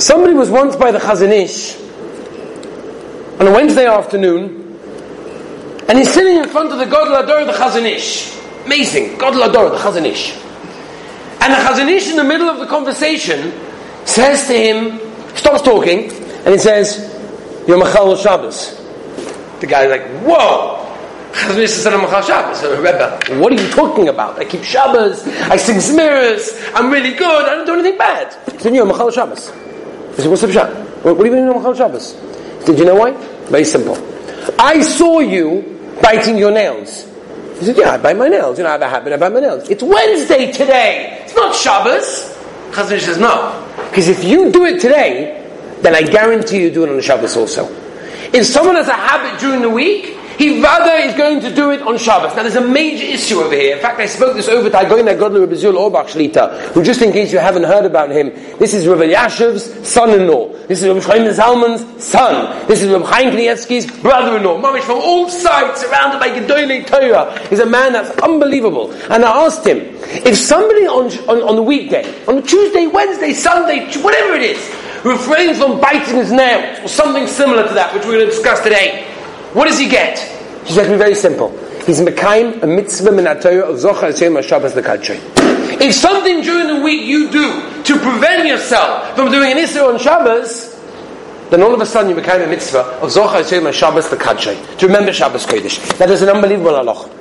[0.00, 1.76] Somebody was once by the Chazon Ish
[3.38, 4.78] on a Wednesday afternoon,
[5.90, 8.34] and he's sitting in front of the God Ador of the Chazon Ish.
[8.64, 10.32] Amazing, Gadol Ador, the Chazon Ish.
[11.42, 13.52] And the Chazon Ish in the middle of the conversation
[14.06, 15.00] says to him,
[15.36, 17.14] stops talking, and he says,
[17.68, 18.80] You're Machal Shabbos.
[19.60, 20.78] The guy's like, Whoa!
[21.32, 22.62] Chazon Ish said, I'm Machal Shabbos.
[22.62, 24.38] Rebbe, what are you talking about?
[24.38, 28.32] I keep Shabbos, I sing Zmiris, I'm really good, I don't do anything bad.
[28.62, 29.52] Said, You're Machal Shabbos.
[30.16, 30.74] He said, What's the Pshat?
[31.02, 32.12] What, what do you mean you're Machal Shabbos?
[32.64, 33.12] Did you know why?
[33.48, 33.96] Very simple.
[34.58, 37.06] I saw you biting your nails.
[37.58, 38.58] He said, Yeah, I bite my nails.
[38.58, 39.68] You know, I have a habit, I bite my nails.
[39.68, 41.22] It's Wednesday today.
[41.24, 42.36] It's not Shabbos.
[42.70, 43.66] Chazon Ish says, No.
[43.88, 45.36] Because if you do it today,
[45.82, 47.66] then I guarantee you do it on the Shabbos also.
[48.32, 51.82] If someone has a habit during the week, he rather is going to do it
[51.82, 52.34] on Shabbos.
[52.34, 53.76] Now there's a major issue over here.
[53.76, 57.02] In fact, I spoke this over to Agoina Godler Rabbi Zul Auerbach Shlita, who just
[57.02, 60.48] in case you haven't heard about him, this is Rabbi Yashev's son-in-law.
[60.66, 62.66] This is Rabbi Chaim Zalman's son.
[62.66, 64.62] This is Rabbi Chaim Kanievsky's brother-in-law.
[64.62, 67.38] Mamish from all sides, surrounded by Gedolei Torah.
[67.50, 68.92] He's a man that's unbelievable.
[69.10, 69.76] And I asked him,
[70.24, 75.58] if somebody on, on, on the weekday, on Tuesday, Wednesday, Sunday, whatever it is, refrains
[75.58, 79.06] from biting his nails, or something similar to that, which we're going to discuss today,
[79.52, 80.18] what does he get?
[80.64, 81.50] He's going to be very simple.
[81.84, 85.18] He's Mekayim, a mitzvah min of Zochar Hashem Shabbos Lekadshei.
[85.80, 89.98] If something during the week you do to prevent yourself from doing an Isra on
[89.98, 90.78] Shabbos,
[91.50, 94.86] then all of a sudden you become a mitzvah of Zochar Hashem Shabbos Lekadshei, to
[94.86, 95.98] remember Shabbos Kodesh.
[95.98, 97.19] That is an unbelievable halach.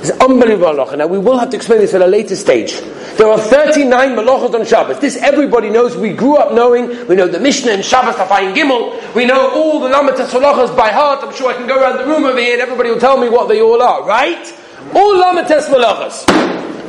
[0.00, 0.96] It's unbelievable halacha.
[0.96, 2.80] Now we will have to explain this at a later stage.
[3.18, 4.98] There are 39 malachos on Shabbos.
[4.98, 5.94] This everybody knows.
[5.94, 7.06] We grew up knowing.
[7.06, 9.14] We know the Mishnah and Shabbos Tafayin Gimel.
[9.14, 11.22] We know all the Lamatas halachos by heart.
[11.22, 13.28] I'm sure I can go around the room over here and everybody will tell me
[13.28, 14.46] what they all are, right?
[14.94, 16.24] All Lamatas malachos.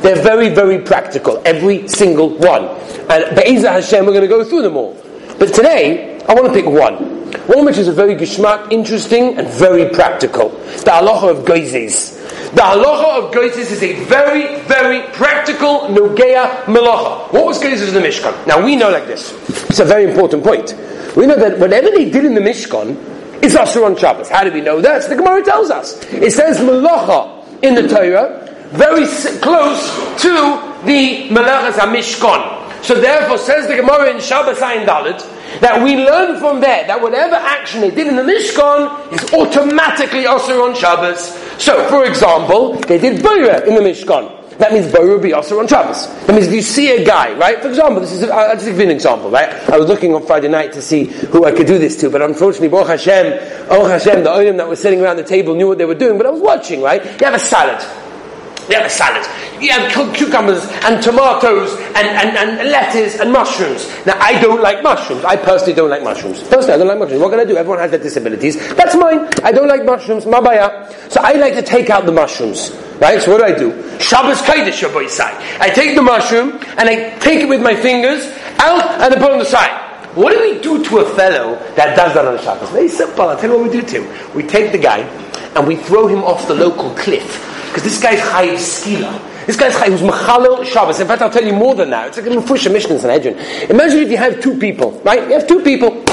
[0.00, 1.42] They're very, very practical.
[1.44, 2.64] Every single one.
[3.10, 4.96] And Be'ezah Hashem, we're going to go through them all.
[5.38, 6.94] But today, I want to pick one.
[7.46, 10.50] One which is a very geschmack, interesting, and very practical.
[10.68, 12.21] It's the halacha of Geizes.
[12.54, 17.32] The halacha of Geizes is a very, very practical Nogea Melacha.
[17.32, 18.46] What was Geizes in the Mishkan?
[18.46, 19.32] Now we know like this.
[19.70, 20.74] It's a very important point.
[21.16, 24.28] We know that whatever they did in the Mishkan is Asur on Shabbos.
[24.28, 25.08] How do we know that?
[25.08, 26.04] The Gemara tells us.
[26.12, 29.06] It says Melacha in the Torah, very
[29.40, 29.88] close
[30.22, 30.30] to
[30.84, 32.84] the Melachas HaMishkan.
[32.84, 35.20] So therefore, says the Gemara in Shabbos Ayin Dalit,
[35.60, 40.26] that we learn from there that whatever action they did in the Mishkan is automatically
[40.26, 41.38] also on Shabbos.
[41.62, 44.58] So, for example, they did Boira in the Mishkan.
[44.58, 46.08] That means Boira be also on Shabbos.
[46.26, 47.62] That means if you see a guy, right?
[47.62, 49.48] For example, this is, I'll just give you an example, right?
[49.70, 52.20] I was looking on Friday night to see who I could do this to, but
[52.20, 55.78] unfortunately, Baruch Hashem, Baruch Hashem, the Olim that was sitting around the table knew what
[55.78, 57.00] they were doing, but I was watching, right?
[57.04, 57.80] You have a salad.
[58.72, 59.22] You have a salad.
[59.62, 63.86] You have cucumbers and tomatoes and, and, and lettuce and mushrooms.
[64.06, 65.26] Now, I don't like mushrooms.
[65.26, 66.42] I personally don't like mushrooms.
[66.44, 67.20] Personally, I don't like mushrooms.
[67.20, 67.58] What can I do?
[67.58, 68.56] Everyone has their disabilities.
[68.74, 69.28] That's mine.
[69.44, 70.24] I don't like mushrooms.
[70.24, 70.90] Mabaya.
[71.12, 72.70] So I like to take out the mushrooms.
[72.98, 73.20] Right?
[73.20, 74.00] So what do I do?
[74.00, 75.36] Shabbos Kaidish, side.
[75.60, 78.24] I take the mushroom and I take it with my fingers
[78.56, 80.16] out and I put it on the side.
[80.16, 82.70] What do we do to a fellow that does that on Shabbos?
[82.70, 83.28] Very simple.
[83.28, 84.34] I'll tell you what we do to him.
[84.34, 85.00] We take the guy
[85.56, 89.46] and we throw him off the local cliff because this guy's Chayiv Skila.
[89.46, 91.00] This guy's Chayiv, who's Machalil Shabbos.
[91.00, 92.08] In fact, I'll tell you more than that.
[92.08, 93.38] It's like a Mufusha Mishnah in Sanhedrin.
[93.70, 95.26] Imagine if you have two people, right?
[95.26, 96.04] You have two people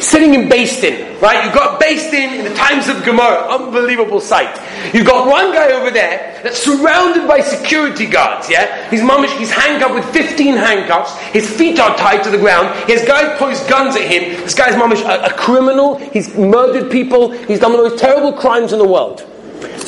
[0.00, 1.46] sitting in Din, right?
[1.46, 3.48] You've got Din in the times of Gemara.
[3.48, 4.54] Unbelievable sight.
[4.92, 8.90] You've got one guy over there that's surrounded by security guards, yeah?
[8.90, 11.18] He's mamish, he's handcuffed with 15 handcuffs.
[11.32, 12.68] His feet are tied to the ground.
[12.86, 14.42] His guy points guns at him.
[14.42, 15.96] This guy's mamish a, a criminal.
[15.96, 17.30] He's murdered people.
[17.30, 19.24] He's done the most terrible crimes in the world.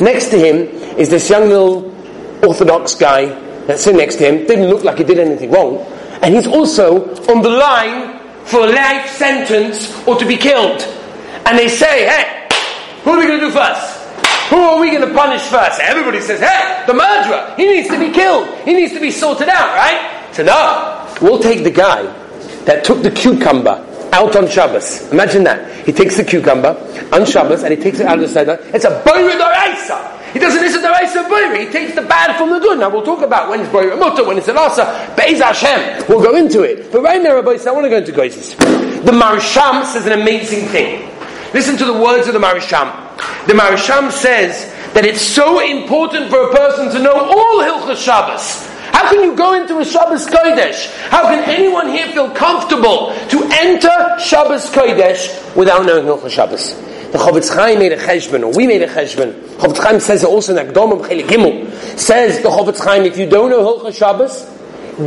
[0.01, 0.67] Next to him
[0.99, 1.95] is this young little
[2.43, 3.27] Orthodox guy
[3.67, 4.47] that's sitting next to him.
[4.47, 5.79] Didn't look like he did anything wrong.
[6.23, 10.83] And he's also on the line for a life sentence or to be killed.
[11.47, 12.49] And they say, hey,
[13.03, 13.99] who are we going to do first?
[14.51, 15.81] Who are we going to punish first?
[15.81, 17.55] Everybody says, hey, the murderer.
[17.57, 18.49] He needs to be killed.
[18.65, 20.29] He needs to be sorted out, right?
[20.33, 22.03] So no, we'll take the guy
[22.65, 25.11] that took the cucumber out on Shabbos.
[25.13, 25.87] Imagine that.
[25.87, 26.77] He takes the cucumber
[27.13, 28.59] on Shabbos and he takes it out of the seder.
[28.75, 30.21] It's a boira doraisa.
[30.33, 31.59] He doesn't listen to Raisa Boira.
[31.59, 32.79] He takes the bad from the good.
[32.79, 35.13] Now we'll talk about when it's Boira Mutter, when it's an Asa.
[35.17, 36.07] Be'ez Hashem.
[36.09, 36.93] We'll go into it.
[36.93, 38.57] But right now, Rabbi, I want to go into Goises.
[39.05, 41.11] The Marisham says an amazing thing.
[41.53, 42.87] Listen to the words of the Marisham.
[43.49, 48.70] The Marisham says that it's so important for a person to know all Hilchas Shabbos.
[48.93, 50.91] How can you go into a Shabbos Kodesh?
[51.09, 56.75] How can anyone here feel comfortable to enter Shabbos Kodesh without knowing Hilchas Shabbos?
[57.11, 59.33] The Chofetz Chaim made a cheshbon, or we made a cheshbon.
[59.57, 61.99] Chofetz Chaim says it also in Chelik Gimel.
[61.99, 64.47] Says the Chofetz Chaim, if you don't know Hilchas Shabbos,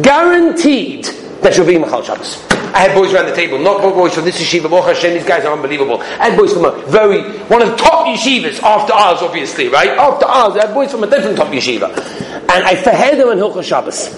[0.01, 1.05] guaranteed
[1.41, 2.52] that you'll be in Machal Shabbos.
[2.73, 5.45] I had boys around the table, not boys from this yeshiva, Baruch Hashem, these guys
[5.45, 6.01] are unbelievable.
[6.01, 9.89] I had boys from a very, one of the top yeshivas after ours, obviously, right?
[9.89, 11.89] After ours, I had boys from a different top yeshiva.
[11.89, 14.09] And I fahed them on Hilchah Shabbos.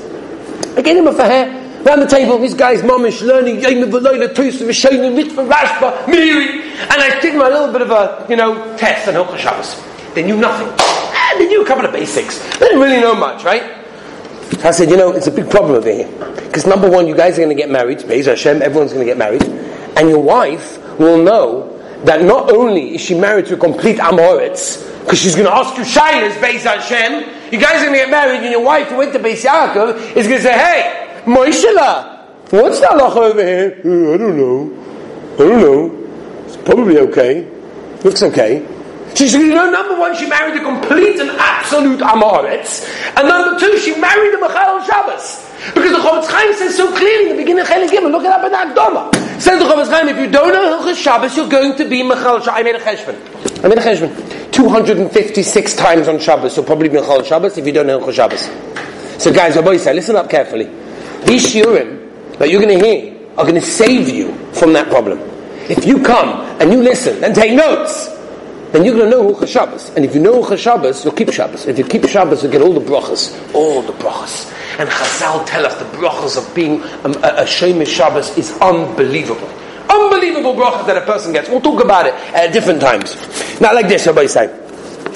[0.78, 4.66] I gave them a fahed, around the table, these guys, mamish, learning, Yom V'loyla, Tusa,
[4.66, 8.78] V'shonim, Mitzvah, Rashba, Miri, and I did them a little bit of a, you know,
[8.78, 9.84] test on Hilchah Shabbos.
[10.16, 10.70] They knew nothing.
[10.80, 12.40] Ah, they knew a couple of basics.
[12.58, 13.85] They didn't really know much, right?
[14.64, 16.08] I said, you know, it's a big problem over here.
[16.36, 19.12] Because number one, you guys are going to get married, Be'ez Hashem, everyone's going to
[19.12, 19.44] get married.
[19.98, 21.72] And your wife will know
[22.06, 25.78] that not only is she married to a complete Amoritz, because she's going to ask
[25.78, 28.98] you Shailas, Be'ez Hashem, you guys are going to get married and your wife who
[28.98, 33.82] went to Beis Yaakov is going to say, hey, Moishela, what's the halacha over here?
[33.86, 35.34] Uh, I don't know.
[35.34, 36.44] I don't know.
[36.46, 37.50] It's probably okay.
[38.04, 38.75] Looks okay.
[39.16, 42.84] She's, you know, number one, she married a complete and absolute Amoritz.
[43.16, 45.42] And number two, she married a Michael Shabbos.
[45.74, 48.32] Because the Chofetz Chaim says so clearly in the beginning of Chelik Gimel, look it
[48.32, 49.14] up in the Akdoma.
[49.40, 52.42] Says the Chofetz Chaim, if you don't know Hilchas Shabbos, you're going to be Michael
[52.42, 52.50] Shabbos.
[52.50, 53.64] I made a cheshbon.
[53.64, 54.52] I made a cheshbon.
[54.52, 59.24] 256 times on Shabbos, you'll probably be Michael Shabbos if you don't know Hilchas Shabbos.
[59.24, 60.66] So guys, Rabbi say, listen up carefully.
[61.26, 65.20] These shiurim that you're going to hear are going to save you from that problem.
[65.70, 68.15] If you come and you listen and take notes,
[68.72, 69.90] then you're going to know Hilchas Shabbos.
[69.96, 71.66] And if you know Hilchas Shabbos, you'll keep Shabbos.
[71.66, 73.54] If you keep Shabbos, you'll get all the brachas.
[73.54, 74.52] All the brachas.
[74.80, 79.48] And Chazal tell us the brachas of being um, a, a Shemesh Shabbos is unbelievable.
[79.90, 81.50] Unbelievable brachas that a person gets.
[81.50, 83.16] We'll talk about it at different times.
[83.62, 84.48] Not like this, Rabbi say.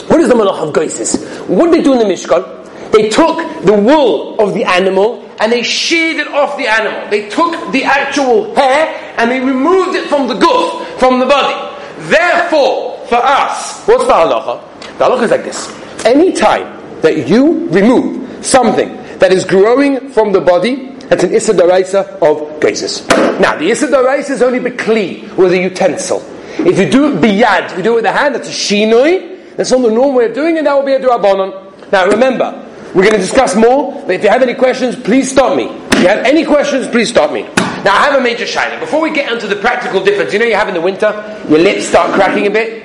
[0.07, 1.47] What is the malach of Goises?
[1.47, 2.91] What did they do in the Mishkan?
[2.91, 7.09] They took the wool of the animal and they sheared it off the animal.
[7.09, 11.75] They took the actual hair and they removed it from the goof, from the body.
[12.09, 14.61] Therefore, for us, what's the halacha?
[14.97, 16.05] The halacha is like this.
[16.05, 21.53] Any time that you remove something that is growing from the body, that's an Issa
[21.53, 23.07] of Gezes.
[23.39, 23.87] Now, the Issa
[24.31, 26.23] is only Bekli, with a utensil.
[26.59, 29.55] If you do it biyad, if you do it with the hand, that's a Shinoi.
[29.55, 31.91] That's not the normal way of doing it, that will be a Durabonon.
[31.91, 35.57] Now, remember, we're going to discuss more, but if you have any questions, please stop
[35.57, 35.65] me.
[35.65, 37.43] If you have any questions, please stop me.
[37.83, 38.79] Now, I have a major shining.
[38.79, 41.11] Before we get into the practical difference, you know you have in the winter,
[41.49, 42.78] your lips start cracking a bit?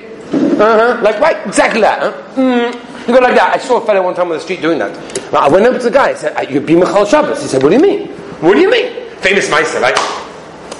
[0.59, 1.01] Uh-huh.
[1.01, 1.99] Like, right, exactly that.
[1.99, 2.11] Huh?
[2.35, 3.07] Mm.
[3.07, 3.55] You go like that.
[3.55, 4.91] I saw a fellow one time on the street doing that.
[5.33, 6.09] I went up to the guy.
[6.09, 8.07] I said, "You be Michal Shabbos." He said, "What do you mean?
[8.41, 9.97] What do you mean?" Famous Meister, right?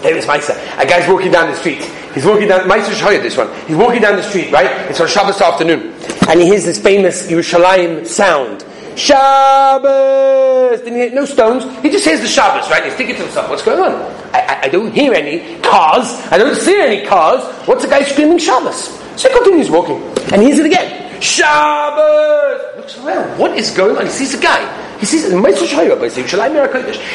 [0.01, 0.53] Famous Meister.
[0.77, 1.83] A guy's walking down the street.
[2.15, 2.67] He's walking down.
[2.67, 3.49] Meister Shoyed, this one.
[3.67, 4.89] He's walking down the street, right?
[4.89, 5.93] It's on Shabbos afternoon,
[6.27, 8.63] and he hears this famous Yerushalayim sound.
[8.95, 10.79] Shabbos!
[10.79, 11.63] Didn't hear no stones.
[11.81, 12.83] He just hears the Shabbos, right?
[12.83, 13.93] He's thinking to himself, what's going on?
[14.33, 16.07] I, I, I, don't hear any cars.
[16.31, 17.43] I don't see any cars.
[17.67, 18.87] What's the guy screaming Shabbos?
[19.19, 20.01] So he continues walking.
[20.31, 21.21] And hears it again.
[21.21, 22.77] Shabbos!
[22.77, 23.37] Looks around.
[23.37, 24.05] What is going on?
[24.05, 24.63] He sees a guy.
[24.99, 25.25] He sees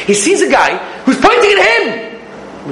[0.06, 2.20] He sees a guy who's pointing at him.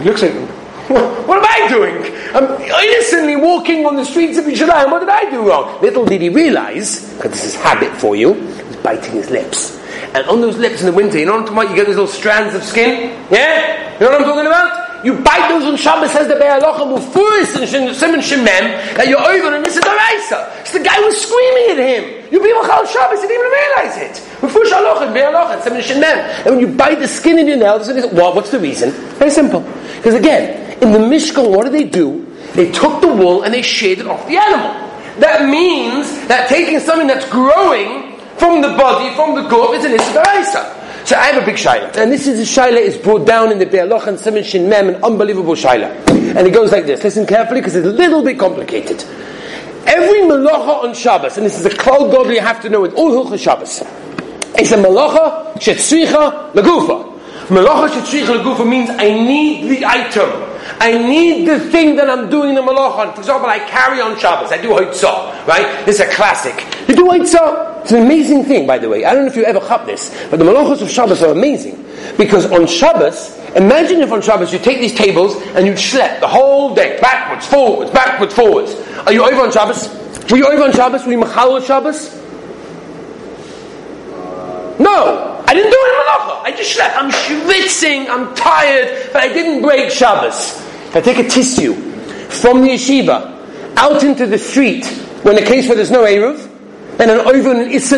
[0.03, 0.49] He looks at him.
[0.89, 1.97] What am I doing?
[2.35, 4.91] I'm innocently walking on the streets of Yerushalayim.
[4.91, 5.81] What did I do wrong?
[5.83, 8.35] Little did he realize, because this is habit for you,
[8.83, 9.79] biting his lips.
[10.15, 11.71] And on those lips in the winter, you know what I'm talking about?
[11.71, 13.11] You get those little strands of skin?
[13.31, 13.95] Yeah?
[13.95, 15.05] You know what I'm talking about?
[15.05, 19.55] You bite those on Shabbos, says the Be'alocha, Mufuris and Simon Shemem, that you're over
[19.55, 20.51] and this is the Raisa.
[20.65, 22.33] So the guy was screaming at him.
[22.33, 24.15] You people call Shabbos, he didn't even realize it.
[24.43, 26.47] Mufuris Alocha, Be'alocha, Simon Shemem.
[26.47, 28.91] And when you bite the skin in your nails, well, what's the reason?
[29.19, 29.61] Very simple.
[29.97, 32.27] Because again, in the Mishkan, what did they do?
[32.55, 34.73] They took the wool and they shaved it off the animal.
[35.21, 38.08] That means that taking something that's growing
[38.39, 40.79] from the body, from the goof, is an Issa
[41.09, 41.97] so I have a big shaila.
[41.97, 44.91] And this is a shaila is brought down in the Be'aloch and Simon Shin Mem,
[44.91, 45.89] an unbelievable shaila.
[46.37, 47.03] And it goes like this.
[47.03, 49.03] Listen carefully because it's a little bit complicated.
[49.87, 52.93] Every malacha on Shabbos, and this is a klal god you have to know with
[52.93, 53.81] all hilchah Shabbos,
[54.59, 57.19] is a malacha shetzricha lagufa.
[57.47, 60.29] Malacha shetzricha lagufa means I need the item.
[60.79, 63.15] I need the thing that I'm doing the malacha.
[63.15, 64.53] For example, I carry on Shabbos.
[64.53, 65.87] I do hoitzah, right?
[65.87, 66.55] This is a classic.
[66.87, 67.68] You do hoitzah.
[67.89, 69.07] It's an amazing thing, by the way.
[69.07, 71.87] I don't know if you ever chop this, but the malachos of Shabbos are amazing.
[72.19, 76.29] Because on Shabbos, imagine if on Shabbos you take these tables and you schlep the
[76.29, 78.75] whole day, backwards, forwards, backwards, forwards.
[79.07, 79.89] Are you over on Shabbos?
[80.31, 81.07] Were you over on Shabbos?
[81.07, 82.15] Were you machal Shabbos?
[84.79, 86.43] No, I didn't do any malacha.
[86.45, 86.95] I just slept.
[86.95, 88.07] I'm schwitzing.
[88.11, 90.63] I'm tired, but I didn't break Shabbos.
[90.95, 94.85] I take a tissue from the yeshiva out into the street
[95.23, 96.58] when the case where there's no eruv,
[96.99, 97.97] and an over an Issa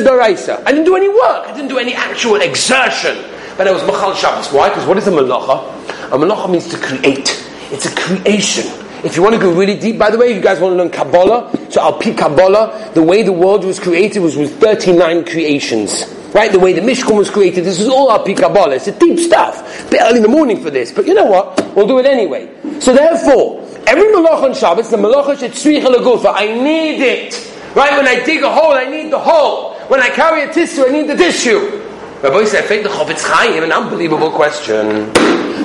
[0.67, 1.47] I didn't do any work.
[1.47, 3.17] I didn't do any actual exertion.
[3.57, 4.53] But I was Machal Shabbos.
[4.53, 4.69] Why?
[4.69, 6.13] Because what is a malacha?
[6.13, 7.47] A malacha means to create.
[7.71, 8.65] It's a creation.
[9.05, 10.91] If you want to go really deep, by the way, you guys want to learn
[10.91, 16.05] Kabbalah, so I'll pick Kabbalah, the way the world was created was with 39 creations.
[16.35, 16.53] right?
[16.53, 18.75] The way the Mishkan was created, this is all our Kabbalah.
[18.75, 19.87] It's a deep stuff.
[19.87, 21.59] A bit early in the morning for this, but you know what?
[21.75, 22.51] We'll do it anyway.
[22.81, 27.50] So therefore, every malach on Shabbos, the malach should tzricha I need it.
[27.75, 27.97] Right?
[27.97, 29.75] When I dig a hole, I need the hole.
[29.89, 31.81] When I carry a tissue, I need the tissue.
[32.23, 35.07] Rabbi said, "Fake the Chofetz Chaim, an unbelievable question.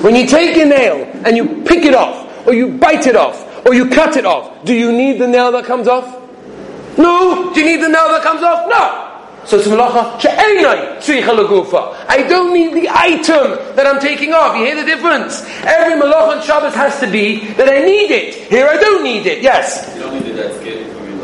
[0.02, 3.44] When you take a nail and you pick it off, or you bite it off,
[3.66, 6.06] or you cut it off, do you need the nail that comes off?
[6.96, 7.52] No.
[7.52, 8.68] Do you need the nail that comes off?
[8.68, 9.02] No.
[9.44, 11.94] So it's malacha she'enai tzricha.
[12.08, 14.56] I don't need the item that I'm taking off.
[14.56, 15.44] You hear the difference?
[15.62, 18.34] Every malacha on Shabbos has to be that I need it.
[18.50, 19.42] Here I don't need it.
[19.42, 19.92] Yes.
[19.94, 20.55] You don't need skin.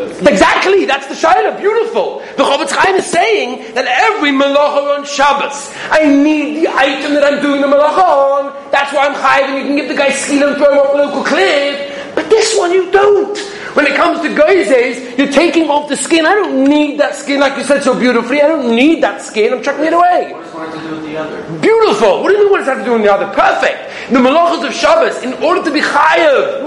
[0.00, 2.20] Exactly, that's the Shaila, beautiful.
[2.36, 7.24] The Chofetz Chaim is saying that every malacha on Shabbos, I need the item that
[7.24, 8.70] I'm doing the malacha on.
[8.70, 10.92] That's why I'm chayiv, and you can give the guy skin and throw him off
[10.92, 12.14] the local cliff.
[12.14, 13.38] But this one you don't.
[13.74, 16.26] When it comes to geizes, you're taking off the skin.
[16.26, 18.42] I don't need that skin, like you said so beautifully.
[18.42, 19.54] I don't need that skin.
[19.54, 20.32] I'm chucking it away.
[20.32, 21.58] What does one have to do with the other?
[21.58, 22.22] Beautiful.
[22.22, 22.50] What do you mean?
[22.52, 23.32] What does that have to do with the other?
[23.32, 24.12] Perfect.
[24.12, 26.62] The malachas of Shabbos, in order to be chayav.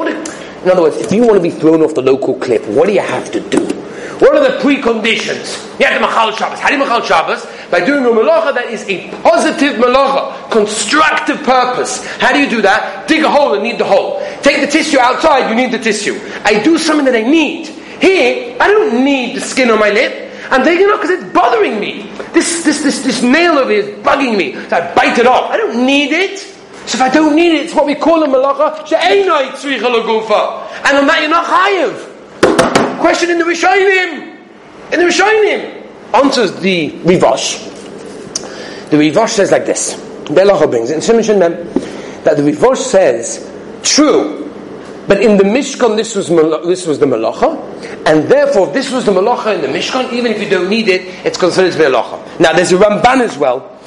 [0.66, 2.94] In other words, if you want to be thrown off the local cliff, what do
[2.94, 3.64] you have to do?
[4.18, 5.62] What are the preconditions?
[5.80, 6.60] You have to machal Shabbos.
[6.60, 7.46] How do you machal Shabbos?
[7.70, 12.04] By doing a malacha that is a positive malacha, constructive purpose.
[12.18, 13.08] How do you do that?
[13.08, 14.26] Dig a hole and need the hole.
[14.42, 16.20] Take the tissue outside, you need the tissue.
[16.44, 17.68] I do something that I need.
[18.02, 20.32] Here, I don't need the skin on my lip.
[20.50, 22.10] I'm taking it off because it's bothering me.
[22.34, 24.54] This, this, this, this nail over here is bugging me.
[24.70, 25.52] So I bite it off.
[25.52, 26.55] I don't need it.
[26.96, 28.90] So if I don't need it, it's what we call a malacha.
[30.86, 33.00] And on that you're not chayiv.
[33.00, 34.40] Question in the Rishonim.
[34.94, 35.84] In the Rishonim.
[36.14, 37.60] Answers the Rivash.
[38.92, 39.96] The Rivash says like this.
[40.26, 41.52] Belacha brings it in Shimon Mem
[42.24, 43.52] that the Rivash says,
[43.84, 44.50] true,
[45.08, 49.12] but in the Mishkan this was, this was the Malacha, and therefore this was the
[49.12, 51.90] Malacha in the Mishkan, even if you don't need it, it's considered to be a
[51.90, 52.40] Malacha.
[52.40, 53.78] Now there's a Ramban as well.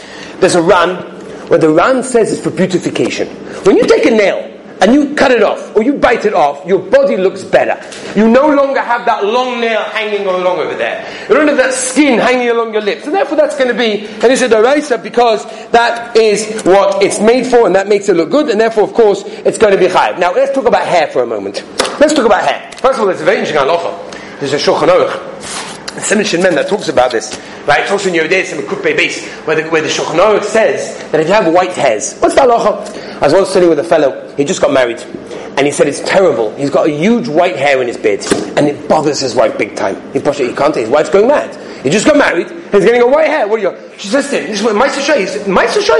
[0.40, 1.17] There's a Ran,
[1.48, 3.28] where the Ran says it's for beautification.
[3.64, 6.64] When you take a nail, and you cut it off or you bite it off,
[6.66, 7.76] your body looks better.
[8.18, 11.04] You no longer have that long nail hanging along over there.
[11.28, 13.04] You don't have that skin hanging along your lips.
[13.06, 17.66] And therefore that's going to be an Isha because that is what it's made for
[17.66, 20.18] and that makes it look good and therefore of course it's going to be chayiv.
[20.18, 21.64] Now let's talk about hair for a moment.
[22.00, 22.70] Let's talk about hair.
[22.72, 24.40] First of all, there's a very interesting halacha.
[24.40, 25.67] There's a Shulchan
[26.00, 27.84] Simon Men that talks about this, right?
[27.84, 31.28] It talks in Yeridei Sim Kupe base, where the, where the Shulchan says that if
[31.28, 33.16] you have white hairs, what's the halacha?
[33.16, 36.00] I was once studying with a fellow, he just got married, and he said it's
[36.00, 36.54] terrible.
[36.56, 38.24] He's got a huge white hair in his beard,
[38.56, 39.96] and it bothers his wife big time.
[40.12, 41.56] He, he can't, his wife's going mad.
[41.82, 43.46] He just got married, he's getting a white hair.
[43.46, 43.90] What are you?
[43.98, 45.20] She says to him, this is what Meister Shai,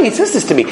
[0.02, 0.64] he says this to me.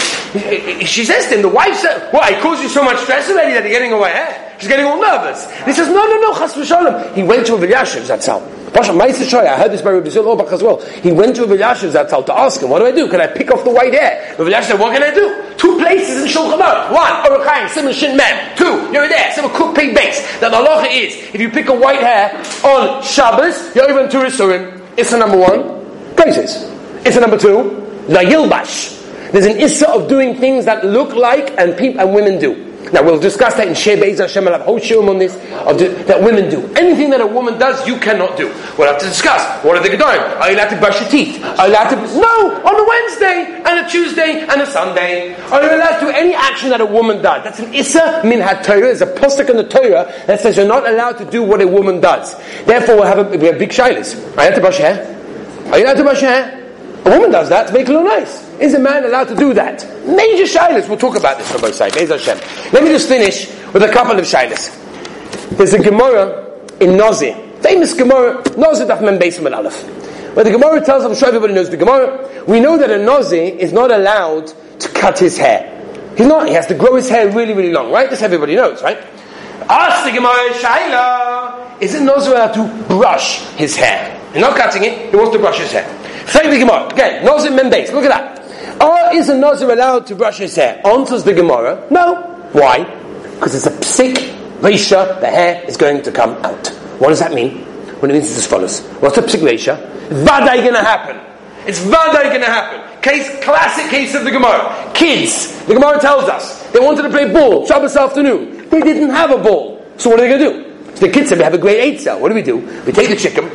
[0.84, 3.52] She says to him, the wife said, well, I caused you so much stress already
[3.54, 4.54] that you're getting a white hair.
[4.58, 5.50] She's getting all nervous.
[5.64, 7.14] He says, no, no, no, chas v'shalom.
[7.14, 8.40] He went to a Vilyashiv, that's how.
[8.76, 10.78] Pasha, Meister I heard this by Rabbi Zil Auerbach as well.
[11.00, 13.08] He went to a Vilyashiv, that's how, to ask him, what do I do?
[13.08, 14.34] Can I pick off the white hair?
[14.36, 15.54] The Vilyashiv said, what can I do?
[15.56, 16.92] Two places in Shulchan Aruch.
[16.92, 18.54] One, Orach Chaim, Simon Shin Mem.
[18.54, 20.20] Two, you're there, Simon Cook Pig Base.
[20.40, 24.18] That the halacha is, if you pick a white hair on Shabbos, you're even to
[24.18, 24.82] Risurim.
[24.98, 26.14] It's the number one.
[26.14, 26.70] Places.
[27.06, 27.82] It's the number two.
[28.08, 29.32] The Yilbash.
[29.32, 32.65] There's an issa of doing things that look like and people and women do.
[32.92, 34.46] Now we'll discuss that in Sheh Beis Hashem.
[34.46, 35.34] I'll have whole shiur on this
[36.06, 36.62] that women do.
[36.74, 38.46] Anything that a woman does, you cannot do.
[38.78, 39.64] We'll have to discuss.
[39.64, 40.40] What are the gedolim?
[40.40, 41.42] Are you allowed to brush your teeth?
[41.42, 41.96] Are you allowed to?
[41.96, 45.34] No, on a Wednesday and a Tuesday and a Sunday.
[45.50, 47.42] Are you allowed to do any action that a woman does?
[47.44, 48.80] That's an issa min Torah.
[48.80, 51.66] There's a postic in the Torah that says you're not allowed to do what a
[51.66, 52.36] woman does.
[52.64, 54.14] Therefore, we'll have, a, we have big shilas.
[54.36, 55.72] Are you allowed to brush your hair?
[55.72, 56.65] Are you allowed to brush your hair?
[57.06, 58.42] A woman does that to make it look nice.
[58.58, 59.86] Is a man allowed to do that?
[60.04, 60.88] Major shilas.
[60.88, 61.94] We'll talk about this from both sides.
[61.94, 64.74] Let me just finish with a couple of shilas.
[65.56, 69.84] There's a Gemara in Nozi, famous Gemara, Nozi Daf Mem Beisim Aleph.
[70.34, 72.94] Where the Gemara tells us, I'm sure everybody knows the Gemara, we know that a
[72.94, 75.72] Nozi is not allowed to cut his hair.
[76.16, 78.10] He's not, he has to grow his hair really, really long, right?
[78.10, 78.98] This everybody knows, right?
[79.68, 84.20] Ask the Gemara, Shaila, is it Nozi allowed to brush his hair?
[84.32, 85.86] He's not cutting it, he wants to brush his hair.
[86.26, 86.86] Say the Gemara.
[86.92, 87.92] Okay, Nazir Membeis.
[87.92, 88.82] Look at that.
[88.82, 90.80] Or is a Nazir allowed to brush his hair?
[90.86, 91.86] Answers the Gemara.
[91.90, 92.22] No.
[92.52, 92.84] Why?
[93.34, 94.16] Because it's a psik,
[94.60, 96.68] Reisha, the hair is going to come out.
[96.98, 97.64] What does that mean?
[98.00, 98.80] Well, it means it's as follows.
[99.00, 99.76] What's a psik Reisha?
[100.08, 101.20] Vaday going to happen.
[101.66, 103.02] It's vaday going to happen.
[103.02, 104.90] Case, classic case of the Gemara.
[104.94, 108.68] Kids, the Gemara tells us, they wanted to play ball Shabbos afternoon.
[108.68, 109.84] They didn't have a ball.
[109.96, 110.96] So what are they going to do?
[110.96, 112.18] So the kids said, we have a great eight cell.
[112.20, 112.56] What do we do?
[112.84, 113.50] We take the chicken,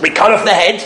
[0.00, 0.80] we cut off the head,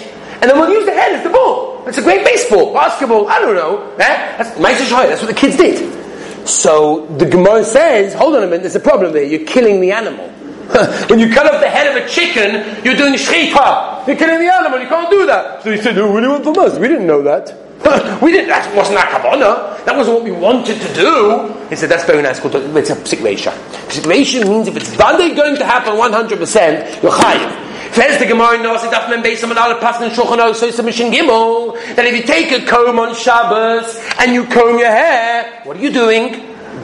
[0.44, 1.82] and then we'll use the head as the ball.
[1.88, 3.90] It's a great baseball, basketball, I don't know.
[3.92, 3.96] Eh?
[3.96, 6.46] That's That's what the kids did.
[6.46, 9.24] So the Gemara says, hold on a minute, there's a problem there.
[9.24, 10.28] You're killing the animal.
[11.08, 14.06] when you cut off the head of a chicken, you're doing shchita.
[14.06, 15.62] you're killing the animal, you can't do that.
[15.62, 16.78] So he said, what do you want from us?
[16.78, 17.48] We didn't know that.
[18.22, 19.82] we didn't, that wasn't our kavanah.
[19.86, 21.54] That wasn't what we wanted to do.
[21.70, 22.44] He said, that's very nice.
[22.44, 23.52] It's a psikresha.
[23.88, 27.64] Psikresha means if it's vade going to happen 100%, you're chayiv.
[27.94, 29.22] Says the Gemara Shulchan
[30.82, 35.60] Mishin Gimel that if you take a comb on Shabbos and you comb your hair,
[35.62, 36.30] what are you doing?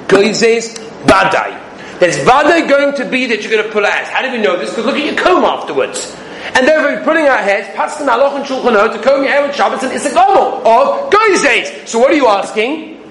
[0.07, 1.99] Goizes Vadai.
[1.99, 4.05] There's Vadai going to be that you're going to pull out.
[4.05, 4.71] How do we know this?
[4.71, 6.17] Because look at your comb afterwards.
[6.55, 9.83] And therefore, putting our heads, Paskin Aloch and Shulchan to comb your hair on Shabbos
[9.83, 11.89] and it's a gomel of Goizes.
[11.89, 13.03] So what are you asking?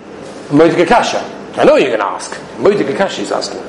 [0.48, 1.20] Moedik Kasha.
[1.58, 2.32] I know you're going to ask.
[2.60, 3.60] Moedik Kasha is asking.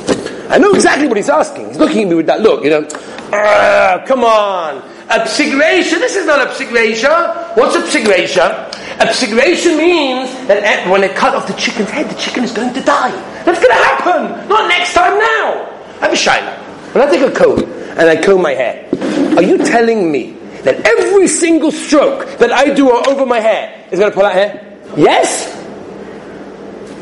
[0.52, 1.66] I know exactly what he's asking.
[1.66, 2.88] He's looking at me with that look, you know.
[3.32, 4.78] Uh, come on.
[5.10, 7.56] A psigresha, this is not a psigresha.
[7.56, 8.68] What's a psigresha?
[9.00, 12.72] A psigresha means that when they cut off the chicken's head, the chicken is going
[12.74, 13.10] to die.
[13.44, 14.48] That's going to happen.
[14.48, 15.66] Not next time now.
[16.00, 16.56] I have a shayla.
[16.94, 17.62] When I take a comb
[17.98, 18.88] and I comb my hair,
[19.36, 20.32] are you telling me
[20.62, 24.32] that every single stroke that I do over my hair is going to pull out
[24.32, 24.78] hair?
[24.96, 25.54] Yes?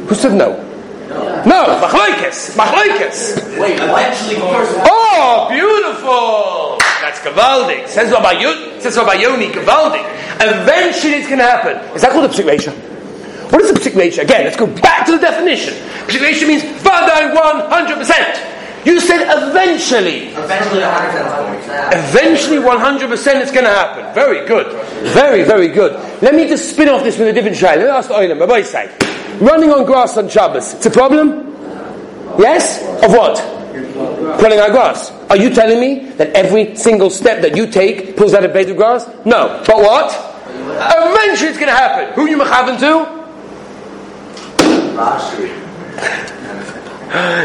[0.09, 0.68] Who said no?
[1.09, 3.59] No, machlokes, machlokes.
[3.59, 6.79] Wait, eventually, Oh, beautiful.
[7.01, 7.89] That's gavaldik.
[7.89, 10.05] Says Rabbi Yoni, says Rabbi Yoni, gavaldik.
[10.41, 11.77] Eventually, it's going to happen.
[11.95, 12.73] Is that called a psik?
[13.51, 14.25] What is a psik ratio?
[14.25, 15.75] Again, let's go back to the definition.
[16.07, 18.85] Psik ratio means hundred percent.
[18.85, 20.29] You said eventually.
[20.29, 21.93] Eventually, 100%.
[21.93, 24.15] Eventually, 100% it's going to happen.
[24.15, 24.73] Very good.
[25.13, 25.93] Very, very good.
[26.23, 27.77] Let me just spin off this with a different shayla.
[27.77, 29.08] Let me ask the Oilam, Rabbi say.
[29.41, 31.55] Running on grass on Shabbos, it's a problem?
[32.39, 32.83] Yes?
[33.05, 33.37] Of what?
[34.41, 35.13] Pulling out grass.
[35.31, 38.71] Are you telling me that every single step that you take pulls out a blade
[38.71, 39.07] of grass?
[39.25, 39.63] No.
[39.67, 40.11] But what?
[40.49, 42.15] Eventually it's going to happen.
[42.15, 43.19] Who you mechaven to?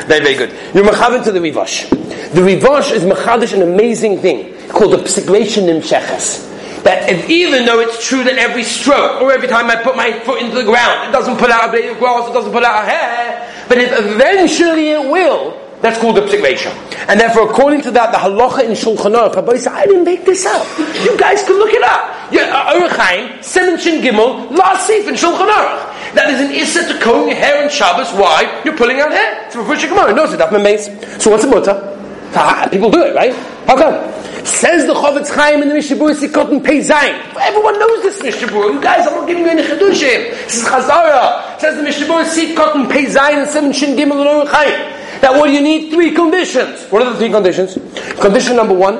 [0.07, 0.51] very, very good.
[0.73, 1.89] You're mechaven to the Rivash.
[1.89, 6.52] The Rivash is mechadish an amazing thing called the psikration nimsheches
[6.83, 10.41] that even though it's true that every stroke or every time I put my foot
[10.41, 12.83] into the ground, it doesn't pull out a blade of grass, it doesn't pull out
[12.83, 16.71] a hair, but if eventually it will, that's called the psikvation.
[17.09, 20.45] And therefore, according to that, the halacha in Shulchan Aruch, said, I didn't make this
[20.45, 20.65] up.
[20.79, 22.31] You guys can look it up.
[22.31, 26.15] Yeah, uh, Seven Shin Gimel, last seif in Shulchan Aruch.
[26.15, 28.11] That is an issa to comb your hair on Shabbos.
[28.13, 28.61] Why?
[28.63, 29.45] You're pulling out hair.
[29.45, 30.13] It's for Gemara.
[30.13, 32.69] No, it's a So what's the mutter?
[32.69, 33.33] People do it, right?
[33.65, 34.45] How come?
[34.45, 37.17] Says the Chofetz Chaim in the Mishabur Sikot and Pei Zayin.
[37.39, 38.73] Everyone knows this Mishabur.
[38.73, 40.31] You guys, I'm not giving you any Chedushim.
[40.45, 41.59] This is Chazara.
[41.59, 45.21] Says the Mishabur Sikot and Pei Zayin and Seven Shin Gimel and Chaim.
[45.21, 45.91] That what you need?
[45.91, 46.85] Three conditions.
[46.91, 47.75] What are the three conditions?
[48.19, 48.99] Condition number one,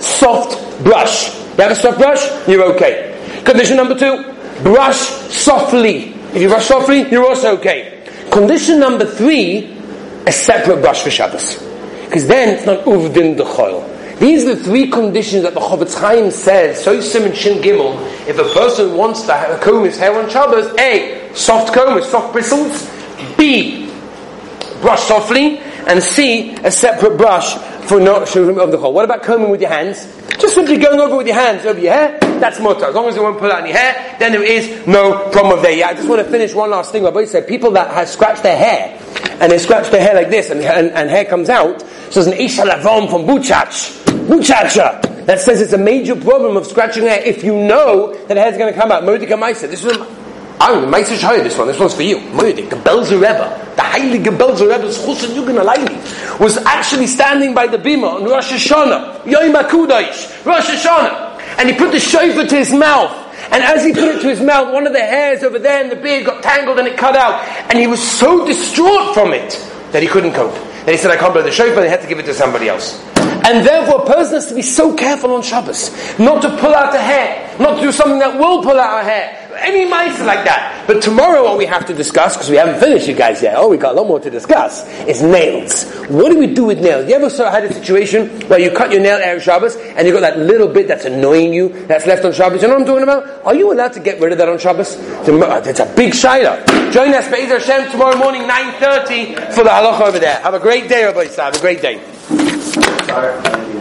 [0.00, 1.34] soft brush.
[1.34, 3.42] You have a soft brush, you're okay.
[3.44, 4.22] Condition number two,
[4.62, 6.14] brush softly.
[6.32, 8.04] If you brush softly, you're also okay.
[8.30, 9.76] Condition number three,
[10.26, 11.58] a separate brush for Shabbos.
[12.04, 13.93] Because then it's not uvdin the choil.
[14.18, 16.82] These are the three conditions that the Chofetz Chaim says.
[16.82, 17.96] So Simon Shin Gimel.
[18.28, 22.32] If a person wants to comb his hair on Shabbos, A, soft comb with soft
[22.32, 22.90] bristles.
[23.36, 23.90] B,
[24.80, 25.58] brush softly.
[25.86, 27.54] And C, a separate brush
[27.86, 28.94] for not showing of the hole.
[28.94, 30.06] What about combing with your hands?
[30.38, 32.86] Just simply going over with your hands over your hair, that's mutter.
[32.86, 35.72] As long as you won't pull out any hair, then there is no problem there.
[35.72, 37.04] Yeah, I just want to finish one last thing.
[37.04, 38.98] Rabbi said people that have scratched their hair,
[39.40, 42.26] and they scratch their hair like this, and, and, and hair comes out, so there's
[42.26, 47.20] an Isha Lavom from Buchach, Buchacha, that says it's a major problem of scratching hair
[47.22, 49.02] if you know that hair's going to come out.
[49.04, 49.68] Modika Maisa.
[49.68, 49.96] This is
[50.60, 51.66] I'm the Shahaya, this one.
[51.66, 52.18] This one's for you.
[52.18, 57.66] Moedik, the Belzer Rebbe, the highly Gebelzer Rebbe's Chusen Yugan Alayli, was actually standing by
[57.66, 62.56] the Bima on Rosh Hashanah, Yom HaKudash, Rosh Hashanah, and he put the shofar to
[62.56, 63.12] his mouth.
[63.50, 65.90] And as he put it to his mouth, one of the hairs over there in
[65.90, 67.46] the beard got tangled and it cut out.
[67.68, 69.50] And he was so distraught from it
[69.92, 70.54] that he couldn't cope.
[70.84, 72.68] And he said, I can't blow the shofar, he had to give it to somebody
[72.68, 73.00] else.
[73.16, 76.92] And therefore, a person has to be so careful on Shabbos, not to pull out
[76.92, 79.43] the hair, not to do something that will pull out our hair.
[79.64, 80.84] Any mice like that.
[80.86, 83.68] But tomorrow, what we have to discuss, because we haven't finished, you guys yet, oh,
[83.68, 85.84] we got a lot more to discuss, is nails.
[86.10, 87.08] What do we do with nails?
[87.08, 90.12] You ever saw, had a situation where you cut your nail Erev Shabbos, and you
[90.12, 92.60] got that little bit that's annoying you, that's left on Shabbos?
[92.60, 93.46] You know what I'm talking about?
[93.46, 94.96] Are you allowed to get rid of that on Shabbos?
[94.98, 96.92] Oh, it's a big shayla.
[96.92, 100.40] Join us, Be'ez Hashem, tomorrow morning, 9.30, for the halacha over there.
[100.40, 101.34] Have a great day, everybody.
[101.36, 102.02] Have a great day.
[103.06, 103.73] Sorry.